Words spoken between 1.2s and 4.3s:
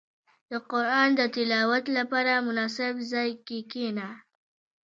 تلاوت لپاره، مناسب ځای کې کښېنه.